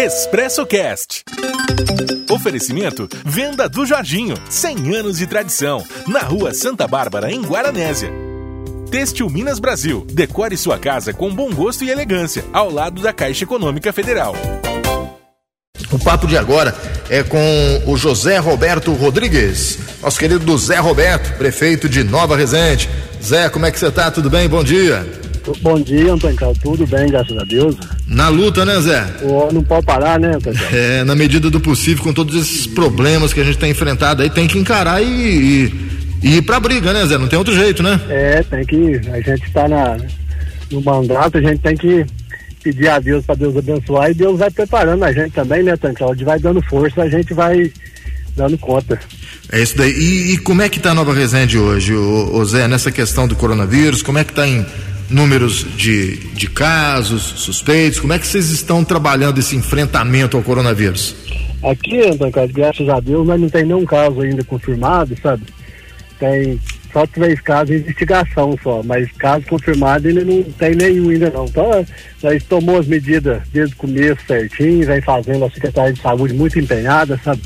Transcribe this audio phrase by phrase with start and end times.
[0.00, 1.24] Expresso Cast.
[2.30, 8.08] Oferecimento Venda do Jorginho, 100 anos de tradição, na Rua Santa Bárbara, em Guaranésia.
[8.92, 13.42] Têxtil Minas Brasil, decore sua casa com bom gosto e elegância, ao lado da Caixa
[13.42, 14.36] Econômica Federal.
[15.90, 16.72] O papo de agora
[17.10, 22.88] é com o José Roberto Rodrigues, nosso querido Zé Roberto, prefeito de Nova Resende.
[23.20, 24.12] Zé, como é que você tá?
[24.12, 24.48] Tudo bem?
[24.48, 25.27] Bom dia.
[25.60, 26.58] Bom dia, Antônio Carlos.
[26.58, 27.76] Tudo bem, graças a Deus.
[28.06, 29.04] Na luta, né, Zé?
[29.22, 30.74] O não pode parar, né, Antônio Carlos?
[30.74, 34.30] É, na medida do possível, com todos esses problemas que a gente tem enfrentado aí,
[34.30, 35.74] tem que encarar e, e,
[36.22, 37.18] e ir pra briga, né, Zé?
[37.18, 38.00] Não tem outro jeito, né?
[38.08, 39.00] É, tem que.
[39.10, 39.96] A gente está na,
[40.70, 42.04] no mandato, a gente tem que
[42.62, 45.96] pedir a Deus para Deus abençoar e Deus vai preparando a gente também, né, Antônio
[45.96, 46.20] Carlos?
[46.20, 47.72] Vai dando força, a gente vai
[48.36, 48.98] dando conta.
[49.50, 49.92] É isso daí.
[49.92, 53.26] E, e como é que tá a Nova Resende hoje, o, o Zé, nessa questão
[53.26, 54.02] do coronavírus?
[54.02, 54.64] Como é que tá em
[55.10, 58.00] números de, de casos, suspeitos?
[58.00, 61.14] Como é que vocês estão trabalhando esse enfrentamento ao coronavírus?
[61.62, 65.42] Aqui, Antônio graças a Deus, mas não tem nenhum caso ainda confirmado, sabe?
[66.18, 66.58] Tem
[66.92, 71.46] só três casos de investigação só, mas caso confirmado ainda não tem nenhum ainda não.
[71.46, 71.86] Então,
[72.22, 76.58] nós tomou as medidas desde o começo certinho, vem fazendo a Secretaria de Saúde muito
[76.58, 77.42] empenhada, sabe?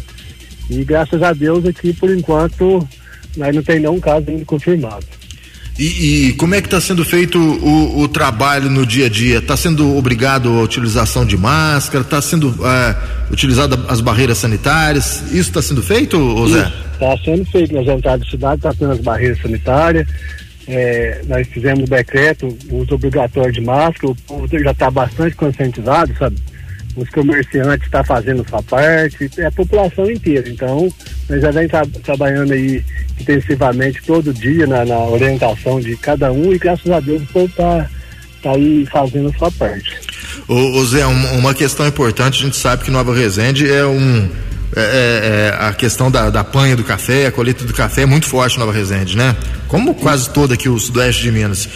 [0.70, 2.86] E graças a Deus aqui, por enquanto,
[3.36, 5.06] nós não tem nenhum caso ainda confirmado.
[5.78, 9.38] E, e, como é que está sendo feito o, o, trabalho no dia a dia?
[9.38, 12.04] Está sendo obrigado a utilização de máscara?
[12.04, 15.22] Está sendo uh, utilizada as barreiras sanitárias?
[15.28, 16.70] Isso está sendo feito, Zé?
[16.92, 20.06] Está sendo feito nas entradas da cidade, está tendo as barreiras sanitárias.
[20.68, 25.34] É, nós fizemos o decreto, o uso obrigatório de máscara, o povo já está bastante
[25.34, 26.36] conscientizado, sabe?
[26.96, 30.48] Os comerciantes estão tá fazendo sua parte, é a população inteira.
[30.48, 30.92] Então,
[31.28, 32.84] nós já vem tra trabalhando aí
[33.20, 37.46] intensivamente todo dia na, na, orientação de cada um e graças a Deus o povo
[37.46, 37.88] está
[38.42, 40.00] tá aí fazendo sua parte.
[40.48, 44.28] Ô, ô Zé, uma, uma questão importante, a gente sabe que Nova Resende é um.
[44.74, 48.06] É, é, é, a questão da, da panha do café, a colheita do café é
[48.06, 49.36] muito forte em Nova Resende, né?
[49.68, 51.68] Como quase todo aqui o sudoeste de Minas.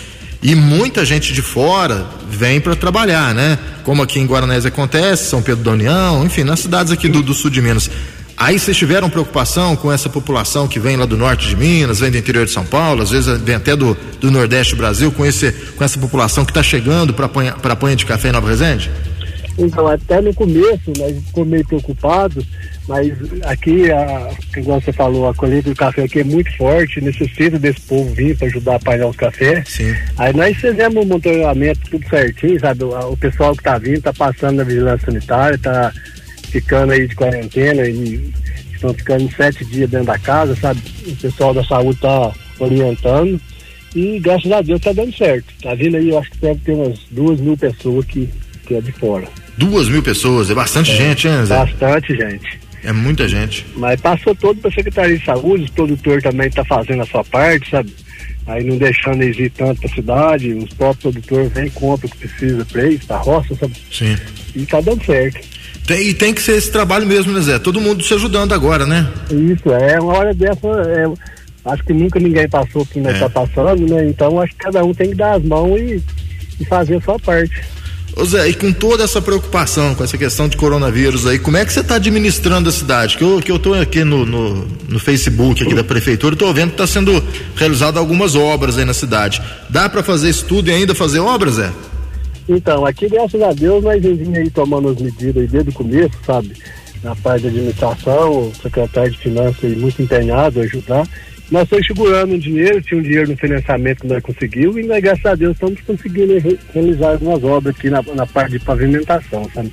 [0.43, 3.59] E muita gente de fora vem para trabalhar, né?
[3.83, 7.35] Como aqui em Guaranés acontece, São Pedro da União, enfim, nas cidades aqui do, do
[7.35, 7.91] sul de Minas.
[8.37, 12.11] Aí vocês tiveram preocupação com essa população que vem lá do norte de Minas, vem
[12.11, 15.25] do interior de São Paulo, às vezes vem até do, do Nordeste do Brasil, com,
[15.25, 17.27] esse, com essa população que está chegando para
[17.73, 18.91] a panha de café em Nova Resende?
[19.59, 22.47] Então, até no começo, nós ficamos meio preocupados,
[22.87, 23.13] mas
[23.43, 27.81] aqui, a, igual você falou, a colheita do café aqui é muito forte, necessita desse
[27.81, 29.69] povo vir para ajudar a apanhar os cafés.
[29.69, 29.95] Sim.
[30.19, 32.85] Aí nós fizemos um monitoramento tudo certinho, sabe?
[32.85, 35.93] O, o pessoal que está vindo está passando na vigilância sanitária, está
[36.51, 38.31] ficando aí de quarentena e
[38.73, 40.81] estão ficando sete dias dentro da casa, sabe?
[41.07, 43.41] O pessoal da saúde está orientando
[43.95, 45.47] e graças a Deus está dando certo.
[45.63, 48.29] Tá vindo aí, eu acho que deve ter umas duas mil pessoas que,
[48.67, 49.27] que é de fora.
[49.57, 51.57] Duas mil pessoas, é bastante é, gente, hein, Zé?
[51.57, 52.61] Bastante gente.
[52.85, 53.67] É muita gente.
[53.77, 57.25] Mas passou todo para a Secretaria de Saúde, o produtor também está fazendo a sua
[57.25, 57.93] parte, sabe?
[58.47, 62.13] Aí não deixando exigir tanto para a cidade, os próprios produtores vêm e compram o
[62.13, 63.75] que precisa para eles, para a roça, sabe?
[63.91, 64.17] Sim.
[64.55, 65.41] E está dando certo.
[65.87, 67.59] Tem, e tem que ser esse trabalho mesmo, né, Zé?
[67.59, 69.09] Todo mundo se ajudando agora, né?
[69.31, 71.07] Isso, é uma hora dessa, é,
[71.65, 73.29] acho que nunca ninguém passou o que nós está é.
[73.29, 74.09] passando, né?
[74.09, 76.03] Então acho que cada um tem que dar as mãos e,
[76.61, 77.65] e fazer a sua parte.
[78.17, 81.67] Ô Zé, e com toda essa preocupação com essa questão de coronavírus aí, como é
[81.67, 83.19] que você está administrando a cidade?
[83.19, 86.69] Que eu, que eu tô aqui no, no, no Facebook aqui da prefeitura, estou vendo
[86.69, 87.23] que está sendo
[87.55, 89.43] realizado algumas obras aí na cidade.
[89.69, 91.71] Dá para fazer isso tudo e ainda fazer obras, Zé?
[92.49, 96.53] Então, aqui, graças a Deus, nós vimos aí tomando as medidas desde o começo, sabe?
[97.03, 101.07] Na parte da administração, o secretário de finanças aí muito empenhado a ajudar.
[101.51, 105.01] Nós estamos segurando um dinheiro, tinha um dinheiro no financiamento que nós conseguimos e nós,
[105.01, 109.49] graças a Deus, estamos conseguindo re realizar algumas obras aqui na, na parte de pavimentação,
[109.55, 109.73] sabe?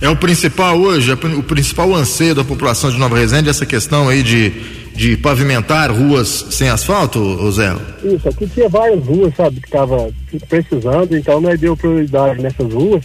[0.00, 4.22] É o principal hoje, o principal anseio da população de Nova Resende, essa questão aí
[4.22, 4.50] de,
[4.94, 7.74] de pavimentar ruas sem asfalto, Zé?
[8.04, 10.08] Isso, aqui tinha várias ruas, sabe, que estava
[10.48, 13.02] precisando, então nós deu prioridade nessas ruas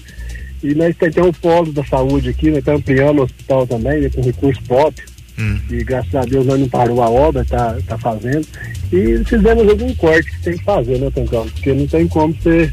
[0.61, 4.09] e nós temos o polo da saúde aqui, nós estamos ampliando o hospital também, né,
[4.13, 5.12] com recurso próprio.
[5.37, 5.59] Hum.
[5.69, 8.47] E graças a Deus nós não parou a obra, tá, tá fazendo.
[8.91, 11.47] E fizemos algum corte que tem que fazer, né, Tancão?
[11.49, 12.71] Porque não tem como você,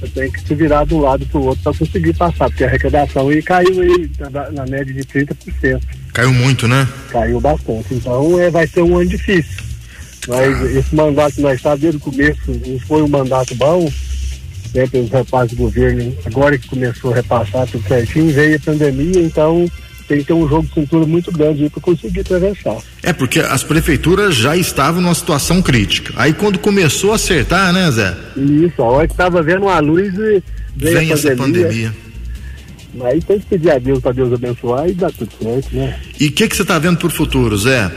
[0.00, 2.64] você tem que se virar de um lado para o outro para conseguir passar, porque
[2.64, 5.80] a arrecadação aí caiu aí na, na média de 30%.
[6.14, 6.88] Caiu muito, né?
[7.10, 7.94] Caiu bastante.
[7.94, 9.62] Então é, vai ser um ano difícil.
[10.28, 10.78] Mas ah.
[10.78, 13.90] esse mandato que nós estávamos desde o começo não foi um mandato bom.
[14.72, 19.20] Sempre os repasses do governo, agora que começou a repassar tudo certinho, veio a pandemia,
[19.20, 19.70] então
[20.12, 22.76] tem que ter um jogo de cintura muito grande para conseguir atravessar.
[23.02, 26.12] É, porque as prefeituras já estavam numa situação crítica.
[26.16, 28.14] Aí quando começou a acertar, né, Zé?
[28.36, 30.42] Isso, a hora que estava vendo uma luz e veio
[30.76, 31.14] Vem a pandemia.
[31.14, 31.94] essa pandemia.
[32.94, 35.98] Mas tem que pedir a Deus para Deus abençoar e dar tudo certo, né?
[36.20, 37.90] E o que, que você está vendo para o futuro, Zé?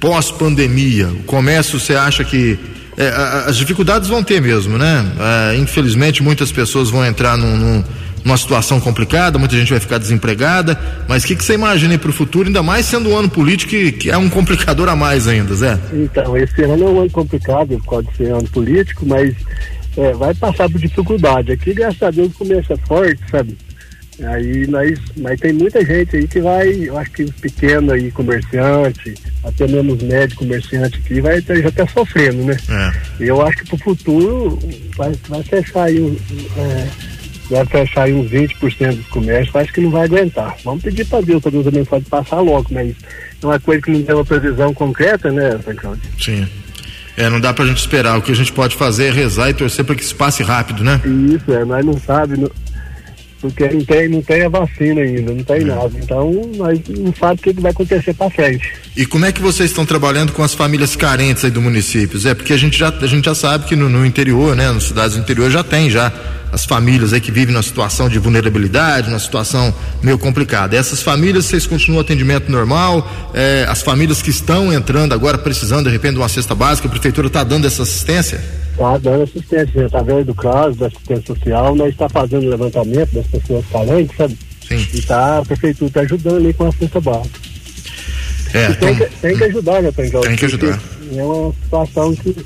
[0.00, 2.58] Pós-pandemia, o comércio, você acha que.
[2.96, 3.08] É,
[3.46, 5.06] as dificuldades vão ter mesmo, né?
[5.52, 7.84] É, infelizmente, muitas pessoas vão entrar num, num,
[8.24, 10.78] numa situação complicada, muita gente vai ficar desempregada.
[11.08, 13.70] Mas o que, que você imagina para o futuro, ainda mais sendo um ano político
[13.70, 15.78] que, que, é um complicador a mais ainda, Zé?
[15.92, 19.34] Então, esse ano é um ano complicado, pode ser ano político, mas
[19.96, 21.52] é, vai passar por dificuldade.
[21.52, 23.56] Aqui, graças a Deus, começa forte, sabe?
[24.22, 28.10] Aí nós, mas tem muita gente aí que vai, eu acho que os pequenos aí,
[28.10, 32.56] comerciante, até mesmo os médicos comerciantes aqui, vai já está sofrendo, né?
[32.68, 32.92] É.
[33.18, 34.58] Eu acho que para o futuro
[34.94, 36.18] vai, vai fechar aí
[36.58, 36.88] é,
[37.50, 40.56] vai fechar aí uns 20% dos comércios, acho que não vai aguentar.
[40.64, 42.94] Vamos pedir para Deus, para Deus também pode passar logo, mas
[43.42, 46.02] é uma coisa que não tem uma previsão concreta, né, Cláudio?
[46.18, 46.46] Sim.
[47.16, 48.16] É, não dá pra gente esperar.
[48.16, 50.82] O que a gente pode fazer é rezar e torcer para que isso passe rápido,
[50.84, 51.00] né?
[51.04, 52.50] Isso, é, nós não sabemos
[53.40, 55.64] porque não tem, não tem a vacina ainda, não tem é.
[55.64, 55.90] nada.
[55.94, 58.72] Então, nós não sabemos o que vai acontecer para frente.
[58.96, 62.20] E como é que vocês estão trabalhando com as famílias carentes aí do município?
[62.28, 64.84] É porque a gente já, a gente já sabe que no, no interior, né, nas
[64.84, 66.12] cidades do interior já tem já
[66.60, 70.76] as famílias aí que vivem numa situação de vulnerabilidade, numa situação meio complicada.
[70.76, 73.10] Essas famílias, vocês continuam atendimento normal?
[73.32, 76.90] É, as famílias que estão entrando agora, precisando de repente de uma cesta básica, a
[76.90, 78.42] prefeitura está dando essa assistência?
[78.72, 83.64] Está dando assistência, através do CRAS, da assistência social, nós está fazendo levantamento das pessoas
[83.72, 84.38] carentes, sabe?
[84.68, 84.86] Sim.
[84.92, 87.40] E tá, a prefeitura está ajudando ali com a cesta básica.
[88.52, 90.78] É, tem, que, tem que ajudar, né, Tem que ajudar.
[91.16, 92.36] É uma situação que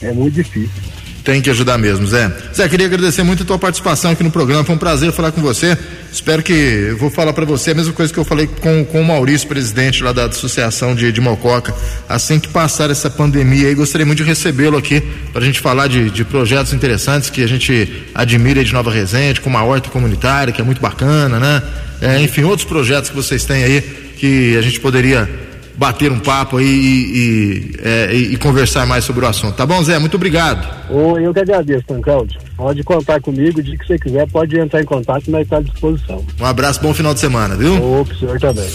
[0.00, 0.91] é muito difícil.
[1.24, 2.32] Tem que ajudar mesmo, Zé.
[2.52, 4.64] Zé, queria agradecer muito a tua participação aqui no programa.
[4.64, 5.78] Foi um prazer falar com você.
[6.12, 6.52] Espero que.
[6.52, 9.46] Eu vou falar para você a mesma coisa que eu falei com, com o Maurício,
[9.46, 11.72] presidente lá da Associação de, de Mococa.
[12.08, 15.00] Assim que passar essa pandemia aí, gostaria muito de recebê-lo aqui
[15.32, 19.40] para a gente falar de, de projetos interessantes que a gente admira de Nova Resende,
[19.40, 21.62] como a horta comunitária, que é muito bacana, né?
[22.00, 23.80] É, enfim, outros projetos que vocês têm aí
[24.18, 25.28] que a gente poderia
[25.76, 29.54] bater um papo aí e, e, é, e, conversar mais sobre o assunto.
[29.54, 29.98] Tá bom, Zé?
[29.98, 30.66] Muito obrigado.
[30.90, 32.38] Oh, eu que agradeço, Tancaldi.
[32.56, 35.70] Pode contar comigo, o dia que você quiser, pode entrar em contato, nós estamos à
[35.70, 36.24] disposição.
[36.40, 37.74] Um abraço, bom final de semana, viu?
[37.82, 38.68] Oh, senhor também.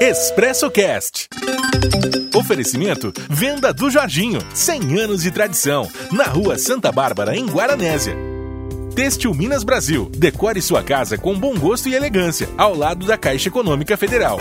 [0.00, 1.28] Expresso Cast.
[2.34, 8.35] Oferecimento Venda do Jorginho, 100 anos de tradição, na rua Santa Bárbara, em Guaranésia.
[8.96, 10.10] Têxtil Minas Brasil.
[10.16, 14.38] Decore sua casa com bom gosto e elegância, ao lado da Caixa Econômica Federal.